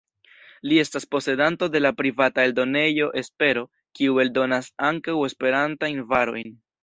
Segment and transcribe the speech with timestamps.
[0.69, 3.63] Li estas posedanto de la privata eldonejo Espero,
[3.99, 6.57] kiu eldonas ankaŭ Esperantajn varojn.